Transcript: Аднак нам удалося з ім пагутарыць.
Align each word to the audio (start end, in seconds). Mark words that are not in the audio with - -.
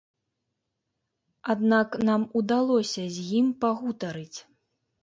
Аднак 1.55 1.89
нам 2.09 2.21
удалося 2.43 3.07
з 3.19 3.31
ім 3.43 3.47
пагутарыць. 3.65 4.39